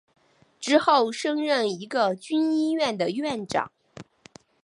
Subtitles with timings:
[0.59, 3.71] 之后升任一个军医院的院长。